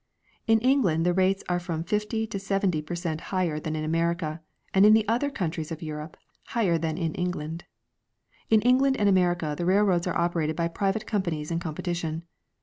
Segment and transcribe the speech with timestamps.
[0.47, 4.41] In England the rates are from fifty to seventy per cent higher than in America,
[4.73, 7.65] and in the other countries of Europe higher than in England.
[8.49, 12.23] In England and America the railroads are operated by private companies in competition.